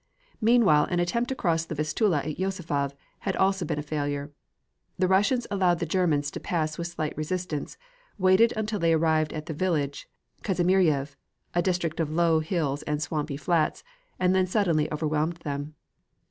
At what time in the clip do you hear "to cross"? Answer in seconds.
1.29-1.63